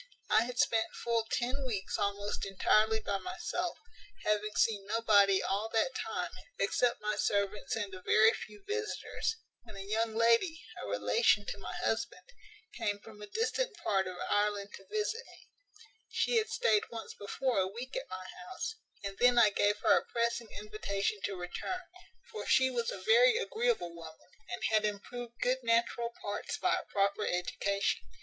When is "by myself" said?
3.01-3.77